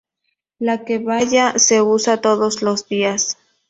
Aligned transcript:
La 0.57 0.83
kebaya 0.83 1.59
se 1.59 1.83
usa 1.83 2.21
todos 2.21 2.63
los 2.63 2.87
días. 2.89 3.37